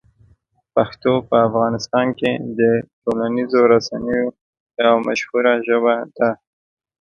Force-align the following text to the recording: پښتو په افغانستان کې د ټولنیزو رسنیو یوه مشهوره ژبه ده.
پښتو 0.75 1.11
په 1.29 1.35
افغانستان 1.47 2.07
کې 2.19 2.31
د 2.59 2.61
ټولنیزو 3.03 3.61
رسنیو 3.73 4.23
یوه 4.83 4.97
مشهوره 5.07 5.53
ژبه 5.67 5.95
ده. 6.17 6.29